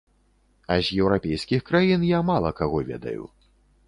А 0.75 0.77
з 0.85 1.03
еўрапейскіх 1.03 1.61
краін 1.69 2.05
я 2.11 2.21
мала 2.31 2.51
каго 2.61 2.81
ведаю. 2.89 3.23